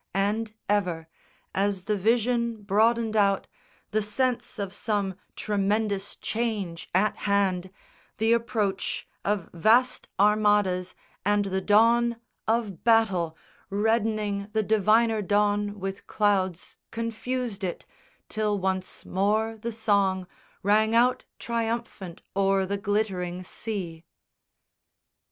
[0.15, 1.07] And ever,
[1.53, 3.45] as the vision broadened out,
[3.91, 7.69] The sense of some tremendous change at hand,
[8.17, 13.37] The approach of vast Armadas and the dawn Of battle,
[13.69, 17.85] reddening the diviner dawn With clouds, confused it,
[18.27, 20.25] till once more the song
[20.63, 24.03] Rang out triumphant o'er the glittering sea.